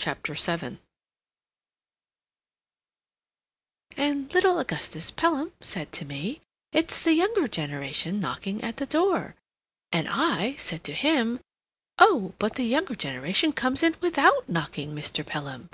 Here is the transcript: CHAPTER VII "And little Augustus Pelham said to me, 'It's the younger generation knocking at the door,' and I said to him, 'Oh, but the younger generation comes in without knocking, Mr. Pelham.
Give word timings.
CHAPTER 0.00 0.32
VII 0.32 0.78
"And 3.94 4.32
little 4.32 4.58
Augustus 4.58 5.10
Pelham 5.10 5.52
said 5.60 5.92
to 5.92 6.06
me, 6.06 6.40
'It's 6.72 7.02
the 7.02 7.12
younger 7.12 7.46
generation 7.46 8.18
knocking 8.18 8.64
at 8.64 8.78
the 8.78 8.86
door,' 8.86 9.34
and 9.92 10.08
I 10.08 10.54
said 10.54 10.82
to 10.84 10.94
him, 10.94 11.40
'Oh, 11.98 12.32
but 12.38 12.54
the 12.54 12.64
younger 12.64 12.94
generation 12.94 13.52
comes 13.52 13.82
in 13.82 13.96
without 14.00 14.48
knocking, 14.48 14.94
Mr. 14.94 15.26
Pelham. 15.26 15.68